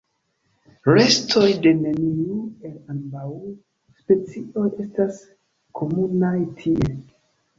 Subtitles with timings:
[0.91, 2.37] Restoj de neniu
[2.69, 3.27] el ambaŭ
[3.99, 5.19] specioj estas
[5.81, 6.91] komunaj tie.